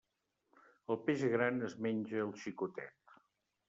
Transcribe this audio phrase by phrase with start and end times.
[0.95, 3.19] El peix gran es menja al xicotet.